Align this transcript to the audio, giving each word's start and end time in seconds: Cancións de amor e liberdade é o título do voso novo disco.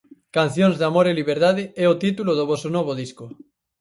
Cancións 0.37 0.75
de 0.77 0.85
amor 0.89 1.05
e 1.07 1.17
liberdade 1.19 1.63
é 1.83 1.85
o 1.93 1.99
título 2.03 2.31
do 2.35 2.47
voso 2.51 2.67
novo 2.75 2.91
disco. 3.01 3.25